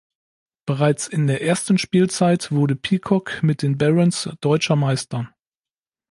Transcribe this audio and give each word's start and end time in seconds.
Bereits 0.65 1.07
in 1.07 1.27
der 1.27 1.43
ersten 1.43 1.77
Spielzeit 1.77 2.49
wurde 2.51 2.75
Peacock 2.75 3.43
mit 3.43 3.61
den 3.61 3.77
Barons 3.77 4.31
Deutscher 4.41 4.75
Meister. 4.75 5.29